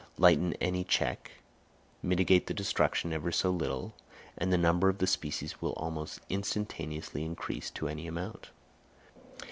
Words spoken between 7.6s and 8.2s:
to any